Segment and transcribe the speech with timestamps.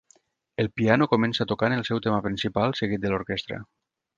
[0.63, 3.61] El piano comença tocant el seu tema principal, seguit de l'orquestra.